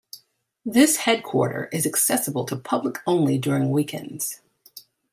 [0.65, 4.39] This headquarter is accessible to public only during weekends.